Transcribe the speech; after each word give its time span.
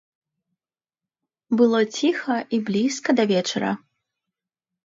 Было 1.59 1.79
ціха 1.99 2.37
і 2.57 2.63
блізка 2.71 3.09
да 3.21 3.29
вечара. 3.33 3.71